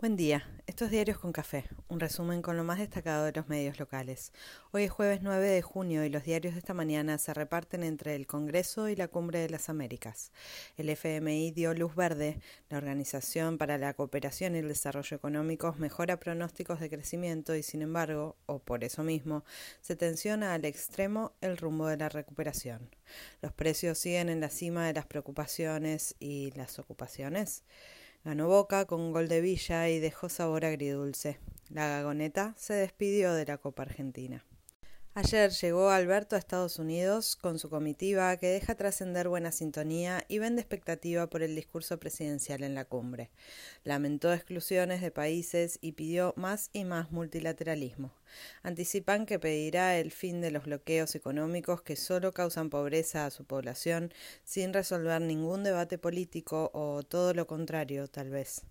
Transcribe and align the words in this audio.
Buen 0.00 0.14
día, 0.14 0.48
estos 0.68 0.90
Diarios 0.92 1.18
con 1.18 1.32
Café, 1.32 1.64
un 1.88 1.98
resumen 1.98 2.40
con 2.40 2.56
lo 2.56 2.62
más 2.62 2.78
destacado 2.78 3.24
de 3.24 3.32
los 3.32 3.48
medios 3.48 3.80
locales. 3.80 4.32
Hoy 4.70 4.84
es 4.84 4.92
jueves 4.92 5.22
9 5.22 5.48
de 5.48 5.60
junio 5.60 6.04
y 6.04 6.08
los 6.08 6.22
diarios 6.22 6.54
de 6.54 6.60
esta 6.60 6.72
mañana 6.72 7.18
se 7.18 7.34
reparten 7.34 7.82
entre 7.82 8.14
el 8.14 8.28
Congreso 8.28 8.88
y 8.88 8.94
la 8.94 9.08
Cumbre 9.08 9.40
de 9.40 9.50
las 9.50 9.68
Américas. 9.68 10.30
El 10.76 10.88
FMI 10.88 11.50
dio 11.50 11.74
luz 11.74 11.96
verde, 11.96 12.38
la 12.70 12.78
Organización 12.78 13.58
para 13.58 13.76
la 13.76 13.92
Cooperación 13.92 14.54
y 14.54 14.60
el 14.60 14.68
Desarrollo 14.68 15.16
Económicos 15.16 15.80
mejora 15.80 16.20
pronósticos 16.20 16.78
de 16.78 16.90
crecimiento 16.90 17.56
y 17.56 17.64
sin 17.64 17.82
embargo, 17.82 18.36
o 18.46 18.60
por 18.60 18.84
eso 18.84 19.02
mismo, 19.02 19.44
se 19.80 19.96
tensiona 19.96 20.54
al 20.54 20.64
extremo 20.64 21.32
el 21.40 21.56
rumbo 21.56 21.88
de 21.88 21.96
la 21.96 22.08
recuperación. 22.08 22.88
Los 23.42 23.52
precios 23.52 23.98
siguen 23.98 24.28
en 24.28 24.40
la 24.40 24.48
cima 24.48 24.86
de 24.86 24.92
las 24.92 25.06
preocupaciones 25.06 26.14
y 26.20 26.52
las 26.52 26.78
ocupaciones. 26.78 27.64
Ganó 28.24 28.48
Boca 28.48 28.84
con 28.84 29.00
un 29.00 29.12
gol 29.12 29.28
de 29.28 29.40
Villa 29.40 29.88
y 29.88 30.00
dejó 30.00 30.28
sabor 30.28 30.64
agridulce. 30.64 31.38
La 31.70 31.86
Gagoneta 31.88 32.54
se 32.56 32.74
despidió 32.74 33.32
de 33.32 33.46
la 33.46 33.58
Copa 33.58 33.82
Argentina. 33.82 34.44
Ayer 35.20 35.50
llegó 35.50 35.90
Alberto 35.90 36.36
a 36.36 36.38
Estados 36.38 36.78
Unidos 36.78 37.34
con 37.34 37.58
su 37.58 37.68
comitiva 37.68 38.36
que 38.36 38.46
deja 38.46 38.76
trascender 38.76 39.28
buena 39.28 39.50
sintonía 39.50 40.24
y 40.28 40.38
vende 40.38 40.60
expectativa 40.60 41.28
por 41.28 41.42
el 41.42 41.56
discurso 41.56 41.98
presidencial 41.98 42.62
en 42.62 42.76
la 42.76 42.84
cumbre. 42.84 43.28
Lamentó 43.82 44.32
exclusiones 44.32 45.00
de 45.00 45.10
países 45.10 45.80
y 45.82 45.90
pidió 45.90 46.34
más 46.36 46.70
y 46.72 46.84
más 46.84 47.10
multilateralismo. 47.10 48.14
Anticipan 48.62 49.26
que 49.26 49.40
pedirá 49.40 49.98
el 49.98 50.12
fin 50.12 50.40
de 50.40 50.52
los 50.52 50.66
bloqueos 50.66 51.16
económicos 51.16 51.82
que 51.82 51.96
solo 51.96 52.32
causan 52.32 52.70
pobreza 52.70 53.26
a 53.26 53.32
su 53.32 53.44
población 53.44 54.14
sin 54.44 54.72
resolver 54.72 55.20
ningún 55.20 55.64
debate 55.64 55.98
político 55.98 56.70
o 56.72 57.02
todo 57.02 57.34
lo 57.34 57.48
contrario, 57.48 58.06
tal 58.06 58.30
vez. 58.30 58.62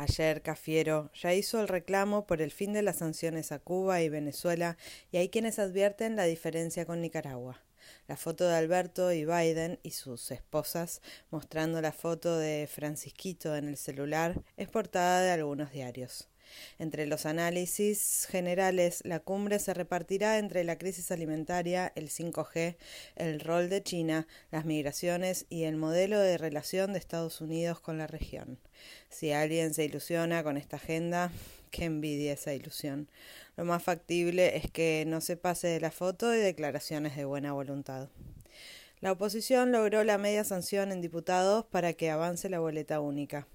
Ayer 0.00 0.40
Cafiero 0.40 1.10
ya 1.12 1.34
hizo 1.34 1.60
el 1.60 1.68
reclamo 1.68 2.26
por 2.26 2.40
el 2.40 2.50
fin 2.50 2.72
de 2.72 2.80
las 2.80 2.96
sanciones 2.96 3.52
a 3.52 3.58
Cuba 3.58 4.00
y 4.00 4.08
Venezuela 4.08 4.78
y 5.12 5.18
hay 5.18 5.28
quienes 5.28 5.58
advierten 5.58 6.16
la 6.16 6.24
diferencia 6.24 6.86
con 6.86 7.02
Nicaragua. 7.02 7.62
La 8.08 8.16
foto 8.16 8.48
de 8.48 8.56
Alberto 8.56 9.12
y 9.12 9.26
Biden 9.26 9.78
y 9.82 9.90
sus 9.90 10.30
esposas 10.30 11.02
mostrando 11.30 11.82
la 11.82 11.92
foto 11.92 12.38
de 12.38 12.66
Francisquito 12.66 13.54
en 13.54 13.68
el 13.68 13.76
celular 13.76 14.40
es 14.56 14.70
portada 14.70 15.20
de 15.20 15.32
algunos 15.32 15.70
diarios. 15.70 16.30
Entre 16.78 17.06
los 17.06 17.26
análisis 17.26 18.26
generales, 18.30 19.02
la 19.04 19.20
cumbre 19.20 19.58
se 19.58 19.74
repartirá 19.74 20.38
entre 20.38 20.64
la 20.64 20.78
crisis 20.78 21.10
alimentaria, 21.10 21.92
el 21.94 22.08
5G, 22.08 22.76
el 23.16 23.40
rol 23.40 23.68
de 23.68 23.82
China, 23.82 24.26
las 24.50 24.64
migraciones 24.64 25.46
y 25.48 25.64
el 25.64 25.76
modelo 25.76 26.18
de 26.18 26.38
relación 26.38 26.92
de 26.92 26.98
Estados 26.98 27.40
Unidos 27.40 27.80
con 27.80 27.98
la 27.98 28.06
región. 28.06 28.58
Si 29.08 29.32
alguien 29.32 29.74
se 29.74 29.84
ilusiona 29.84 30.42
con 30.42 30.56
esta 30.56 30.76
agenda, 30.76 31.30
que 31.70 31.84
envidia 31.84 32.32
esa 32.32 32.52
ilusión. 32.52 33.08
Lo 33.56 33.64
más 33.64 33.82
factible 33.82 34.56
es 34.56 34.70
que 34.70 35.04
no 35.06 35.20
se 35.20 35.36
pase 35.36 35.68
de 35.68 35.80
la 35.80 35.90
foto 35.90 36.34
y 36.34 36.38
declaraciones 36.38 37.16
de 37.16 37.24
buena 37.24 37.52
voluntad. 37.52 38.08
La 39.00 39.12
oposición 39.12 39.72
logró 39.72 40.04
la 40.04 40.18
media 40.18 40.44
sanción 40.44 40.92
en 40.92 41.00
diputados 41.00 41.64
para 41.64 41.94
que 41.94 42.10
avance 42.10 42.50
la 42.50 42.60
boleta 42.60 43.00
única. 43.00 43.46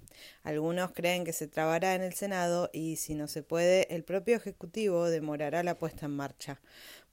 Algunos 0.44 0.92
creen 0.92 1.24
que 1.24 1.34
se 1.34 1.48
trabará 1.48 1.96
en 1.96 2.02
el 2.02 2.14
Senado 2.14 2.70
y, 2.74 2.96
si 2.98 3.16
no 3.16 3.28
se 3.28 3.44
puede, 3.44 3.94
el 3.94 4.04
propio 4.04 4.36
Ejecutivo 4.36 5.10
demorará 5.10 5.64
la 5.64 5.78
puesta 5.78 6.06
en 6.06 6.12
marcha. 6.12 6.62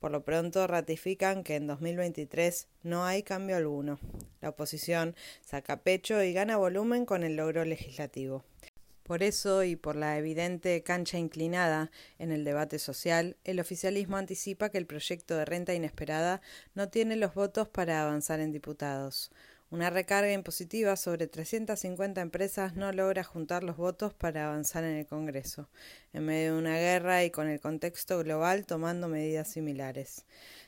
Por 0.00 0.10
lo 0.10 0.24
pronto 0.24 0.66
ratifican 0.66 1.44
que 1.44 1.56
en 1.56 1.66
2023 1.66 2.66
no 2.82 3.04
hay 3.04 3.22
cambio 3.22 3.56
alguno. 3.56 4.00
La 4.40 4.48
oposición 4.48 5.14
saca 5.40 5.82
pecho 5.82 6.22
y 6.22 6.32
gana 6.32 6.56
volumen 6.56 7.06
con 7.06 7.22
el 7.22 7.36
logro 7.36 7.64
legislativo. 7.64 8.44
Por 9.04 9.22
eso 9.22 9.64
y 9.64 9.74
por 9.76 9.96
la 9.96 10.16
evidente 10.16 10.82
cancha 10.82 11.18
inclinada 11.18 11.90
en 12.18 12.30
el 12.30 12.44
debate 12.44 12.78
social, 12.78 13.36
el 13.44 13.58
oficialismo 13.58 14.16
anticipa 14.16 14.70
que 14.70 14.78
el 14.78 14.86
proyecto 14.86 15.36
de 15.36 15.44
renta 15.44 15.74
inesperada 15.74 16.40
no 16.74 16.88
tiene 16.88 17.16
los 17.16 17.34
votos 17.34 17.68
para 17.68 18.02
avanzar 18.02 18.40
en 18.40 18.52
diputados. 18.52 19.32
Una 19.72 19.88
recarga 19.88 20.30
impositiva 20.30 20.96
sobre 20.96 21.28
350 21.28 22.20
empresas 22.20 22.76
no 22.76 22.92
logra 22.92 23.24
juntar 23.24 23.64
los 23.64 23.78
votos 23.78 24.12
para 24.12 24.48
avanzar 24.48 24.84
en 24.84 24.96
el 24.96 25.06
Congreso, 25.06 25.70
en 26.12 26.26
medio 26.26 26.52
de 26.52 26.58
una 26.58 26.76
guerra 26.76 27.24
y 27.24 27.30
con 27.30 27.48
el 27.48 27.58
contexto 27.58 28.18
global 28.18 28.66
tomando 28.66 29.08
medidas 29.08 29.48
similares. 29.48 30.26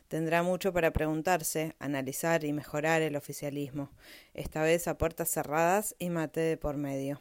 Tendrá 0.08 0.42
mucho 0.42 0.72
para 0.72 0.94
preguntarse, 0.94 1.76
analizar 1.80 2.44
y 2.44 2.54
mejorar 2.54 3.02
el 3.02 3.16
oficialismo, 3.16 3.90
esta 4.32 4.62
vez 4.62 4.88
a 4.88 4.96
puertas 4.96 5.28
cerradas 5.28 5.94
y 5.98 6.08
mate 6.08 6.40
de 6.40 6.56
por 6.56 6.78
medio. 6.78 7.20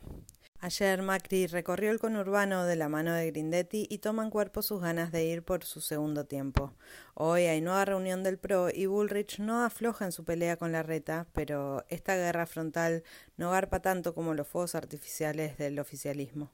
Ayer 0.63 1.01
Macri 1.01 1.45
recorrió 1.47 1.91
el 1.91 1.99
conurbano 1.99 2.63
de 2.63 2.77
la 2.77 2.87
mano 2.87 3.13
de 3.13 3.29
Grindetti 3.29 3.85
y 3.89 3.97
toman 3.97 4.29
cuerpo 4.29 4.61
sus 4.61 4.79
ganas 4.79 5.11
de 5.11 5.25
ir 5.25 5.43
por 5.43 5.65
su 5.65 5.81
segundo 5.81 6.25
tiempo. 6.25 6.71
Hoy 7.15 7.41
hay 7.47 7.59
nueva 7.59 7.83
reunión 7.83 8.23
del 8.23 8.37
PRO 8.37 8.69
y 8.69 8.85
Bullrich 8.85 9.39
no 9.39 9.65
afloja 9.65 10.05
en 10.05 10.13
su 10.13 10.23
pelea 10.23 10.55
con 10.55 10.71
la 10.71 10.81
reta, 10.81 11.27
pero 11.33 11.83
esta 11.89 12.15
guerra 12.15 12.45
frontal 12.45 13.03
no 13.35 13.51
garpa 13.51 13.81
tanto 13.81 14.15
como 14.15 14.35
los 14.35 14.47
fuegos 14.47 14.73
artificiales 14.73 15.57
del 15.57 15.79
oficialismo. 15.79 16.49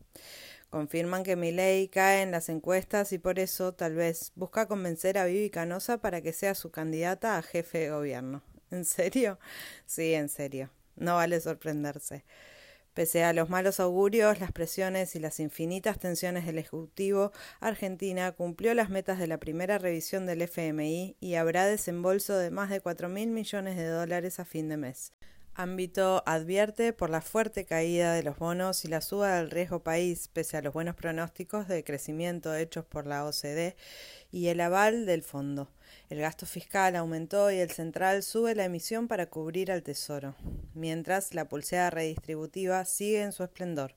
Confirman 0.72 1.22
que 1.22 1.36
Milei 1.36 1.88
cae 1.88 2.24
en 2.24 2.32
las 2.32 2.50
encuestas 2.50 3.14
y 3.14 3.20
por 3.20 3.38
eso, 3.38 3.76
tal 3.76 3.94
vez, 3.94 4.32
busca 4.34 4.68
convencer 4.68 5.20
a 5.20 5.26
Vivi 5.26 5.52
Canosa 5.52 6.00
para 6.00 6.22
que 6.22 6.34
sea 6.34 6.56
su 6.56 6.72
candidata 6.72 7.38
a 7.38 7.44
jefe 7.44 7.78
de 7.78 7.92
gobierno. 7.92 8.42
¿En 8.72 8.86
serio? 8.86 9.38
Sí, 9.86 10.16
en 10.16 10.30
serio. 10.30 10.72
No 10.96 11.16
vale 11.18 11.40
sorprenderse. 11.40 12.26
Pese 13.00 13.24
a 13.24 13.32
los 13.32 13.50
malos 13.50 13.80
augurios, 13.80 14.42
las 14.42 14.52
presiones 14.52 15.16
y 15.16 15.22
las 15.22 15.40
infinitas 15.40 16.00
tensiones 16.00 16.46
del 16.46 16.58
Ejecutivo, 16.58 17.32
Argentina 17.62 18.34
cumplió 18.34 18.74
las 18.74 18.90
metas 18.90 19.20
de 19.20 19.28
la 19.28 19.38
primera 19.38 19.78
revisión 19.78 20.26
del 20.26 20.42
FMI 20.42 21.16
y 21.22 21.36
habrá 21.36 21.66
desembolso 21.66 22.38
de 22.38 22.52
más 22.52 22.70
de 22.70 22.82
cuatro 22.82 23.08
mil 23.08 23.30
millones 23.30 23.78
de 23.78 23.88
dólares 23.88 24.42
a 24.42 24.44
fin 24.44 24.68
de 24.68 24.76
mes. 24.76 25.14
Ámbito 25.60 26.24
advierte 26.26 26.94
por 26.94 27.10
la 27.10 27.20
fuerte 27.20 27.66
caída 27.66 28.14
de 28.14 28.24
los 28.24 28.38
bonos 28.38 28.86
y 28.86 28.88
la 28.88 29.02
suba 29.02 29.36
del 29.36 29.52
riesgo 29.52 29.84
país, 29.84 30.30
pese 30.32 30.56
a 30.56 30.62
los 30.62 30.74
buenos 30.74 30.96
pronósticos 30.96 31.68
de 31.68 31.84
crecimiento 31.84 32.56
hechos 32.56 32.86
por 32.86 33.06
la 33.06 33.26
OCDE 33.26 33.76
y 34.32 34.48
el 34.48 34.62
aval 34.62 35.06
del 35.06 35.22
fondo. 35.22 35.68
El 36.10 36.20
gasto 36.22 36.46
fiscal 36.46 36.96
aumentó 36.96 37.52
y 37.52 37.58
el 37.58 37.72
central 37.72 38.24
sube 38.24 38.56
la 38.56 38.64
emisión 38.64 39.10
para 39.10 39.26
cubrir 39.26 39.70
al 39.70 39.84
Tesoro, 39.84 40.34
mientras 40.76 41.34
la 41.34 41.50
pulseada 41.50 41.90
redistributiva 41.90 42.86
sigue 42.86 43.22
en 43.22 43.34
su 43.34 43.44
esplendor. 43.44 43.96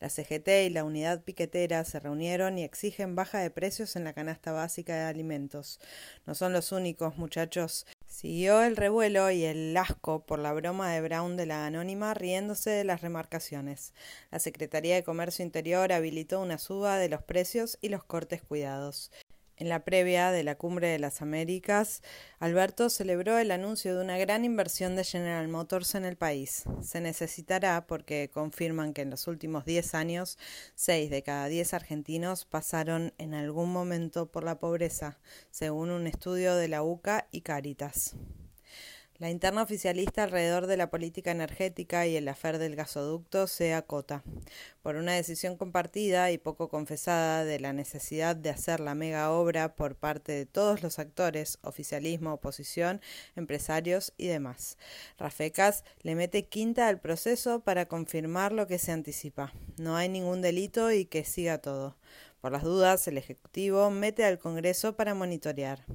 La 0.00 0.08
CGT 0.08 0.48
y 0.64 0.70
la 0.70 0.82
unidad 0.82 1.22
piquetera 1.24 1.84
se 1.84 2.00
reunieron 2.00 2.56
y 2.56 2.64
exigen 2.64 3.16
baja 3.16 3.38
de 3.40 3.50
precios 3.50 3.96
en 3.96 4.04
la 4.04 4.14
canasta 4.14 4.50
básica 4.52 4.94
de 4.94 5.02
alimentos. 5.02 5.78
No 6.24 6.34
son 6.34 6.54
los 6.54 6.72
únicos, 6.72 7.18
muchachos. 7.18 7.84
Siguió 8.12 8.62
el 8.62 8.76
revuelo 8.76 9.30
y 9.30 9.42
el 9.44 9.74
asco 9.74 10.26
por 10.26 10.38
la 10.38 10.52
broma 10.52 10.92
de 10.92 11.00
Brown 11.00 11.38
de 11.38 11.46
la 11.46 11.64
anónima 11.64 12.12
riéndose 12.12 12.68
de 12.68 12.84
las 12.84 13.00
remarcaciones. 13.00 13.94
La 14.30 14.38
Secretaría 14.38 14.94
de 14.94 15.02
Comercio 15.02 15.42
Interior 15.42 15.90
habilitó 15.94 16.38
una 16.40 16.58
suba 16.58 16.98
de 16.98 17.08
los 17.08 17.22
precios 17.22 17.78
y 17.80 17.88
los 17.88 18.04
cortes 18.04 18.42
cuidados. 18.42 19.10
En 19.62 19.68
la 19.68 19.84
previa 19.84 20.32
de 20.32 20.42
la 20.42 20.56
Cumbre 20.56 20.88
de 20.88 20.98
las 20.98 21.22
Américas, 21.22 22.02
Alberto 22.40 22.90
celebró 22.90 23.38
el 23.38 23.52
anuncio 23.52 23.94
de 23.94 24.02
una 24.02 24.18
gran 24.18 24.44
inversión 24.44 24.96
de 24.96 25.04
General 25.04 25.46
Motors 25.46 25.94
en 25.94 26.04
el 26.04 26.16
país. 26.16 26.64
Se 26.80 27.00
necesitará 27.00 27.86
porque 27.86 28.28
confirman 28.28 28.92
que 28.92 29.02
en 29.02 29.10
los 29.10 29.28
últimos 29.28 29.64
10 29.64 29.94
años, 29.94 30.36
6 30.74 31.10
de 31.10 31.22
cada 31.22 31.46
10 31.46 31.74
argentinos 31.74 32.44
pasaron 32.44 33.14
en 33.18 33.34
algún 33.34 33.72
momento 33.72 34.32
por 34.32 34.42
la 34.42 34.58
pobreza, 34.58 35.20
según 35.52 35.90
un 35.90 36.08
estudio 36.08 36.56
de 36.56 36.66
la 36.66 36.82
UCA 36.82 37.28
y 37.30 37.42
Caritas. 37.42 38.16
La 39.22 39.30
interna 39.30 39.62
oficialista 39.62 40.24
alrededor 40.24 40.66
de 40.66 40.76
la 40.76 40.90
política 40.90 41.30
energética 41.30 42.08
y 42.08 42.16
el 42.16 42.26
afer 42.26 42.58
del 42.58 42.74
gasoducto 42.74 43.46
se 43.46 43.72
acota, 43.72 44.24
por 44.82 44.96
una 44.96 45.12
decisión 45.12 45.56
compartida 45.56 46.32
y 46.32 46.38
poco 46.38 46.68
confesada 46.68 47.44
de 47.44 47.60
la 47.60 47.72
necesidad 47.72 48.34
de 48.34 48.50
hacer 48.50 48.80
la 48.80 48.96
mega 48.96 49.30
obra 49.30 49.76
por 49.76 49.94
parte 49.94 50.32
de 50.32 50.44
todos 50.44 50.82
los 50.82 50.98
actores, 50.98 51.60
oficialismo, 51.62 52.32
oposición, 52.32 53.00
empresarios 53.36 54.12
y 54.16 54.26
demás. 54.26 54.76
Rafecas 55.18 55.84
le 56.00 56.16
mete 56.16 56.48
quinta 56.48 56.88
al 56.88 56.98
proceso 56.98 57.60
para 57.60 57.86
confirmar 57.86 58.50
lo 58.50 58.66
que 58.66 58.80
se 58.80 58.90
anticipa. 58.90 59.52
No 59.76 59.94
hay 59.96 60.08
ningún 60.08 60.42
delito 60.42 60.90
y 60.90 61.04
que 61.04 61.22
siga 61.22 61.58
todo. 61.58 61.96
Por 62.40 62.50
las 62.50 62.64
dudas, 62.64 63.06
el 63.06 63.18
Ejecutivo 63.18 63.88
mete 63.88 64.24
al 64.24 64.40
Congreso 64.40 64.96
para 64.96 65.14
monitorear. 65.14 65.86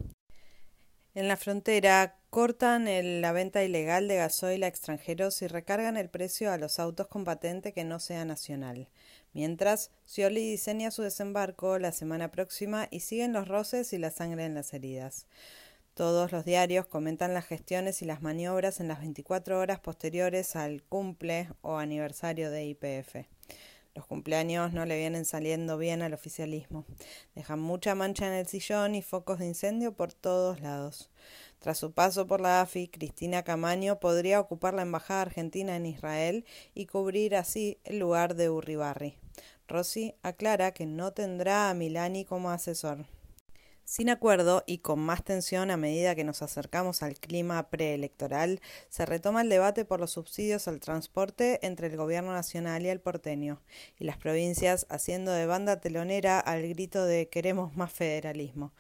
En 1.18 1.28
la 1.28 1.36
frontera 1.36 2.16
cortan 2.30 2.86
la 3.22 3.32
venta 3.32 3.64
ilegal 3.64 4.08
de 4.08 4.18
gasoil 4.18 4.62
a 4.62 4.68
extranjeros 4.68 5.42
y 5.42 5.48
recargan 5.48 5.98
el 5.98 6.12
precio 6.12 6.52
a 6.52 6.60
los 6.60 6.78
autos 6.78 7.08
con 7.08 7.24
patente 7.24 7.74
que 7.74 7.84
no 7.84 8.00
sea 8.00 8.24
nacional. 8.24 8.88
Mientras, 9.34 9.90
Scioli 10.06 10.52
diseña 10.52 10.92
su 10.92 11.02
desembarco 11.02 11.80
la 11.80 11.92
semana 11.92 12.30
próxima 12.30 12.88
y 12.92 13.00
siguen 13.00 13.34
los 13.34 13.48
roces 13.48 13.94
y 13.94 13.98
la 13.98 14.12
sangre 14.12 14.46
en 14.46 14.54
las 14.54 14.76
heridas. 14.76 15.26
Todos 15.96 16.32
los 16.32 16.46
diarios 16.46 16.86
comentan 16.86 17.34
las 17.34 17.48
gestiones 17.48 18.04
y 18.04 18.06
las 18.06 18.22
maniobras 18.22 18.80
en 18.80 18.88
las 18.88 19.00
24 19.00 19.58
horas 19.58 19.80
posteriores 19.80 20.56
al 20.56 20.84
cumple 20.84 21.50
o 21.62 21.78
aniversario 21.78 22.52
de 22.52 22.66
IPF. 22.68 23.37
Los 23.98 24.06
cumpleaños 24.06 24.74
no 24.74 24.86
le 24.86 24.96
vienen 24.96 25.26
saliendo 25.26 25.76
bien 25.80 26.04
al 26.04 26.14
oficialismo. 26.14 26.86
Dejan 27.34 27.60
mucha 27.60 27.96
mancha 27.96 28.28
en 28.28 28.34
el 28.34 28.46
sillón 28.46 28.94
y 28.94 29.02
focos 29.02 29.40
de 29.40 29.48
incendio 29.48 29.92
por 29.96 30.14
todos 30.14 30.62
lados. 30.62 31.10
Tras 31.58 31.80
su 31.80 31.94
paso 31.94 32.28
por 32.28 32.40
la 32.40 32.62
AFI, 32.62 32.90
Cristina 32.90 33.42
Camaño 33.42 34.00
podría 34.00 34.40
ocupar 34.40 34.76
la 34.76 34.84
embajada 34.84 35.24
argentina 35.24 35.76
en 35.76 35.88
Israel 35.88 36.46
y 36.76 36.86
cubrir 36.86 37.36
así 37.36 37.80
el 37.86 37.98
lugar 37.98 38.36
de 38.36 38.52
Urribarri. 38.52 39.18
Rossi 39.68 40.14
aclara 40.22 40.74
que 40.74 40.86
no 40.86 41.14
tendrá 41.14 41.72
a 41.72 41.74
Milani 41.74 42.24
como 42.24 42.52
asesor. 42.52 43.08
Sin 43.90 44.10
acuerdo 44.10 44.66
y 44.68 44.80
con 44.80 45.00
más 45.00 45.24
tensión 45.24 45.72
a 45.72 45.78
medida 45.78 46.14
que 46.14 46.26
nos 46.26 46.42
acercamos 46.42 47.04
al 47.04 47.18
clima 47.18 47.70
preelectoral, 47.70 48.60
se 48.90 49.06
retoma 49.06 49.44
el 49.44 49.48
debate 49.48 49.86
por 49.86 50.02
los 50.02 50.12
subsidios 50.12 50.68
al 50.68 50.82
transporte 50.82 51.66
entre 51.66 51.88
el 51.88 51.96
gobierno 51.96 52.34
nacional 52.34 52.86
y 52.86 52.90
el 52.90 53.00
porteño, 53.00 53.62
y 53.98 54.04
las 54.04 54.18
provincias 54.18 54.88
haciendo 54.90 55.32
de 55.32 55.46
banda 55.46 55.80
telonera 55.80 56.38
al 56.38 56.68
grito 56.68 57.06
de 57.06 57.30
queremos 57.30 57.78
más 57.78 57.94
federalismo. 57.94 58.74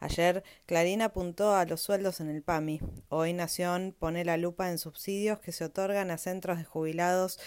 Ayer 0.00 0.42
Clarín 0.64 1.02
apuntó 1.02 1.54
a 1.54 1.66
los 1.66 1.82
sueldos 1.82 2.20
en 2.20 2.30
el 2.30 2.42
PAMI. 2.42 2.80
Hoy 3.10 3.34
Nación 3.34 3.94
pone 3.98 4.24
la 4.24 4.38
lupa 4.38 4.70
en 4.70 4.78
subsidios 4.78 5.40
que 5.40 5.52
se 5.52 5.64
otorgan 5.64 6.10
a 6.10 6.16
centros 6.18 6.56
de 6.56 6.64
jubilados 6.64 7.38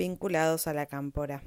vinculados 0.00 0.66
a 0.66 0.72
la 0.72 0.86
cámpora. 0.86 1.42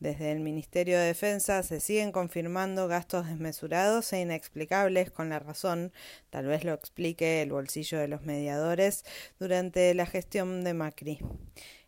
Desde 0.00 0.32
el 0.32 0.40
Ministerio 0.40 0.98
de 0.98 1.06
Defensa 1.06 1.62
se 1.62 1.78
siguen 1.78 2.10
confirmando 2.10 2.88
gastos 2.88 3.28
desmesurados 3.28 4.12
e 4.12 4.20
inexplicables 4.20 5.12
con 5.12 5.28
la 5.28 5.38
razón, 5.38 5.92
tal 6.28 6.46
vez 6.46 6.64
lo 6.64 6.72
explique 6.72 7.40
el 7.40 7.52
bolsillo 7.52 8.00
de 8.00 8.08
los 8.08 8.22
mediadores, 8.22 9.04
durante 9.38 9.94
la 9.94 10.06
gestión 10.06 10.64
de 10.64 10.74
Macri. 10.74 11.20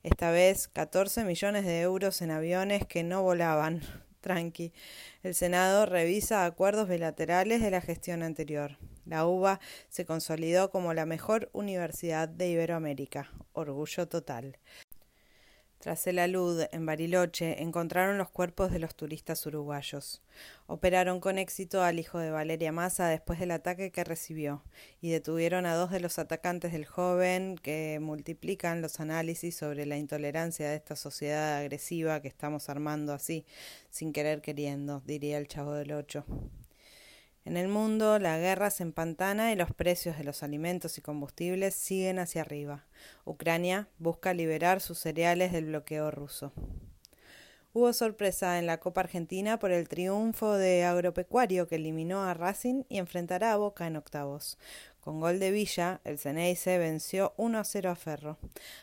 Esta 0.04 0.30
vez 0.30 0.68
14 0.68 1.24
millones 1.24 1.64
de 1.64 1.80
euros 1.80 2.22
en 2.22 2.30
aviones 2.30 2.86
que 2.86 3.02
no 3.02 3.24
volaban. 3.24 3.80
Tranqui. 4.20 4.72
El 5.24 5.34
Senado 5.34 5.86
revisa 5.86 6.44
acuerdos 6.44 6.88
bilaterales 6.88 7.60
de 7.60 7.72
la 7.72 7.80
gestión 7.80 8.22
anterior. 8.22 8.78
La 9.06 9.26
UBA 9.26 9.58
se 9.88 10.04
consolidó 10.04 10.70
como 10.70 10.94
la 10.94 11.04
mejor 11.04 11.50
universidad 11.52 12.28
de 12.28 12.48
Iberoamérica. 12.48 13.32
Orgullo 13.52 14.06
total. 14.06 14.58
Tras 15.86 16.08
el 16.08 16.18
alud 16.18 16.64
en 16.72 16.84
Bariloche 16.84 17.62
encontraron 17.62 18.18
los 18.18 18.28
cuerpos 18.28 18.72
de 18.72 18.80
los 18.80 18.96
turistas 18.96 19.46
uruguayos. 19.46 20.20
Operaron 20.66 21.20
con 21.20 21.38
éxito 21.38 21.80
al 21.84 22.00
hijo 22.00 22.18
de 22.18 22.32
Valeria 22.32 22.72
Massa 22.72 23.06
después 23.06 23.38
del 23.38 23.52
ataque 23.52 23.92
que 23.92 24.02
recibió 24.02 24.64
y 25.00 25.10
detuvieron 25.10 25.64
a 25.64 25.76
dos 25.76 25.92
de 25.92 26.00
los 26.00 26.18
atacantes 26.18 26.72
del 26.72 26.86
joven 26.86 27.54
que 27.56 28.00
multiplican 28.00 28.82
los 28.82 28.98
análisis 28.98 29.56
sobre 29.56 29.86
la 29.86 29.96
intolerancia 29.96 30.68
de 30.68 30.74
esta 30.74 30.96
sociedad 30.96 31.58
agresiva 31.58 32.20
que 32.20 32.26
estamos 32.26 32.68
armando 32.68 33.12
así, 33.12 33.46
sin 33.88 34.12
querer 34.12 34.42
queriendo, 34.42 35.04
diría 35.06 35.38
el 35.38 35.46
chavo 35.46 35.74
del 35.74 35.92
ocho. 35.92 36.24
En 37.46 37.56
el 37.56 37.68
mundo, 37.68 38.18
la 38.18 38.38
guerra 38.38 38.70
se 38.70 38.82
empantana 38.82 39.52
y 39.52 39.54
los 39.54 39.72
precios 39.72 40.18
de 40.18 40.24
los 40.24 40.42
alimentos 40.42 40.98
y 40.98 41.00
combustibles 41.00 41.76
siguen 41.76 42.18
hacia 42.18 42.40
arriba. 42.40 42.84
Ucrania 43.24 43.86
busca 44.00 44.34
liberar 44.34 44.80
sus 44.80 44.98
cereales 44.98 45.52
del 45.52 45.66
bloqueo 45.66 46.10
ruso. 46.10 46.52
Hubo 47.72 47.92
sorpresa 47.92 48.58
en 48.58 48.66
la 48.66 48.80
Copa 48.80 49.02
Argentina 49.02 49.60
por 49.60 49.70
el 49.70 49.86
triunfo 49.86 50.54
de 50.54 50.82
Agropecuario 50.82 51.68
que 51.68 51.76
eliminó 51.76 52.24
a 52.24 52.34
Racing 52.34 52.82
y 52.88 52.98
enfrentará 52.98 53.52
a 53.52 53.58
Boca 53.58 53.86
en 53.86 53.94
octavos. 53.94 54.58
Con 55.06 55.20
gol 55.20 55.38
de 55.38 55.52
Villa, 55.52 56.00
el 56.02 56.18
Ceneice 56.18 56.78
venció 56.78 57.32
1 57.36 57.60
a 57.60 57.62
0 57.62 57.90
a 57.90 57.94
Ferro, 57.94 58.38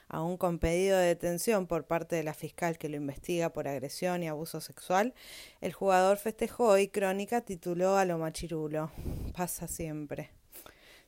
aún 0.08 0.38
con 0.38 0.58
pedido 0.58 0.98
de 0.98 1.08
detención 1.08 1.68
por 1.68 1.86
parte 1.86 2.16
de 2.16 2.24
la 2.24 2.34
fiscal 2.34 2.78
que 2.78 2.88
lo 2.88 2.96
investiga 2.96 3.52
por 3.52 3.68
agresión 3.68 4.24
y 4.24 4.30
abuso 4.30 4.62
sexual. 4.62 5.14
El 5.60 5.74
jugador 5.74 6.16
festejó 6.16 6.78
y 6.78 6.88
Crónica 6.88 7.42
tituló 7.42 7.98
a 7.98 8.06
lo 8.06 8.18
machirulo. 8.20 8.90
Pasa 9.36 9.68
siempre. 9.68 10.32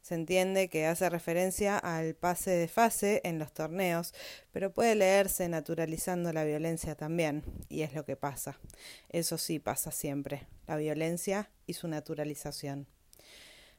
Se 0.01 0.15
entiende 0.15 0.67
que 0.67 0.85
hace 0.85 1.09
referencia 1.09 1.77
al 1.77 2.15
pase 2.15 2.51
de 2.51 2.67
fase 2.67 3.21
en 3.23 3.39
los 3.39 3.53
torneos, 3.53 4.13
pero 4.51 4.73
puede 4.73 4.95
leerse 4.95 5.47
naturalizando 5.47 6.33
la 6.33 6.43
violencia 6.43 6.95
también, 6.95 7.41
y 7.69 7.83
es 7.83 7.93
lo 7.93 8.03
que 8.03 8.17
pasa. 8.17 8.59
Eso 9.07 9.37
sí 9.37 9.59
pasa 9.59 9.91
siempre, 9.91 10.45
la 10.67 10.75
violencia 10.75 11.49
y 11.67 11.75
su 11.75 11.87
naturalización. 11.87 12.89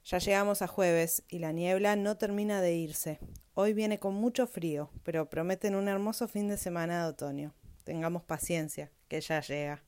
Ya 0.08 0.18
llegamos 0.18 0.62
a 0.62 0.68
jueves 0.68 1.24
y 1.28 1.40
la 1.40 1.50
niebla 1.50 1.96
no 1.96 2.16
termina 2.16 2.60
de 2.60 2.76
irse. 2.76 3.18
Hoy 3.54 3.72
viene 3.72 3.98
con 3.98 4.14
mucho 4.14 4.46
frío, 4.46 4.88
pero 5.02 5.28
prometen 5.28 5.74
un 5.74 5.88
hermoso 5.88 6.28
fin 6.28 6.46
de 6.46 6.56
semana 6.56 7.02
de 7.02 7.08
otoño. 7.08 7.54
Tengamos 7.82 8.22
paciencia, 8.22 8.92
que 9.08 9.20
ya 9.20 9.40
llega. 9.40 9.82